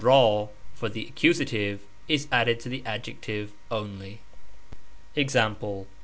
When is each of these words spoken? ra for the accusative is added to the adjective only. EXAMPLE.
ra 0.03 0.47
for 0.73 0.89
the 0.89 1.05
accusative 1.05 1.79
is 2.07 2.27
added 2.31 2.59
to 2.59 2.67
the 2.69 2.81
adjective 2.87 3.51
only. 3.69 4.19
EXAMPLE. 5.15 5.85